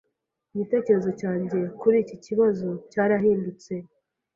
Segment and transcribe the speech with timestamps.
[0.53, 3.73] Igitekerezo cyanjye kuri iki kibazo cyarahindutse.